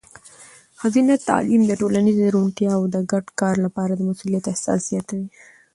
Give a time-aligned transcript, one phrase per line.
[0.79, 5.27] ښځینه تعلیم د ټولنیزې روڼتیا او د ګډ کار لپاره د مسؤلیت احساس زیاتوي.